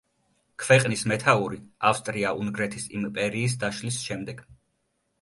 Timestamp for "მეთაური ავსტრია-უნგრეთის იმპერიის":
1.11-3.63